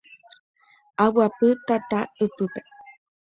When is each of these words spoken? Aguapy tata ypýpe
Aguapy 1.03 1.49
tata 1.67 1.99
ypýpe 2.25 2.61